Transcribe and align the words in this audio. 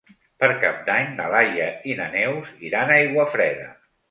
Per 0.43 0.47
Cap 0.63 0.79
d'Any 0.87 1.11
na 1.19 1.27
Laia 1.33 1.67
i 1.93 1.99
na 2.01 2.09
Neus 2.17 2.51
iran 2.71 2.97
a 2.97 2.97
Aiguafreda. 3.05 3.71